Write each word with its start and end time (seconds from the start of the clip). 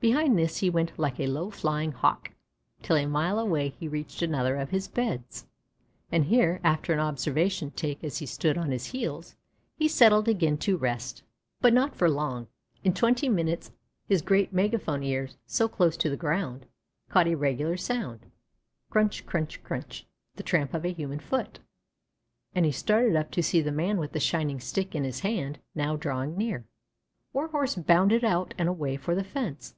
Behind 0.00 0.38
this 0.38 0.58
he 0.58 0.70
went 0.70 0.96
like 0.96 1.18
a 1.18 1.26
low 1.26 1.50
flying 1.50 1.90
Hawk, 1.90 2.30
till 2.82 2.94
a 2.94 3.04
mile 3.04 3.36
away 3.36 3.70
he 3.80 3.88
reached 3.88 4.22
another 4.22 4.54
of 4.54 4.70
his 4.70 4.86
beds; 4.86 5.46
and 6.12 6.26
here, 6.26 6.60
after 6.62 6.92
an 6.92 7.00
observation 7.00 7.72
taken 7.72 8.06
as 8.06 8.18
he 8.18 8.24
stood 8.26 8.56
on 8.56 8.70
his 8.70 8.86
heels, 8.86 9.34
he 9.74 9.88
settled 9.88 10.28
again 10.28 10.56
to 10.58 10.76
rest. 10.76 11.24
But 11.60 11.72
not 11.74 11.96
for 11.96 12.08
long. 12.08 12.46
In 12.84 12.94
twenty 12.94 13.28
minutes 13.28 13.72
his 14.06 14.22
great 14.22 14.52
megaphone 14.52 15.02
ears, 15.02 15.36
so 15.46 15.66
close 15.68 15.96
to 15.96 16.08
the 16.08 16.16
ground, 16.16 16.66
caught 17.08 17.26
a 17.26 17.34
regular 17.34 17.76
sound 17.76 18.20
crunch, 18.90 19.26
crunch, 19.26 19.60
crunch 19.64 20.06
the 20.36 20.44
tramp 20.44 20.74
of 20.74 20.84
a 20.84 20.92
human 20.92 21.18
foot, 21.18 21.58
and 22.54 22.64
he 22.64 22.70
started 22.70 23.16
up 23.16 23.32
to 23.32 23.42
see 23.42 23.60
the 23.60 23.72
man 23.72 23.98
with 23.98 24.12
the 24.12 24.20
shining 24.20 24.60
stick 24.60 24.94
in 24.94 25.02
his 25.02 25.20
hand, 25.20 25.58
now 25.74 25.96
drawing 25.96 26.36
near. 26.36 26.64
Warhorse 27.32 27.74
bounded 27.74 28.22
out 28.22 28.54
and 28.56 28.68
away 28.68 28.96
for 28.96 29.16
the 29.16 29.24
fence. 29.24 29.74